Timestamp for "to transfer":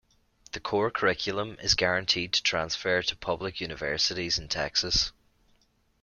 2.33-3.03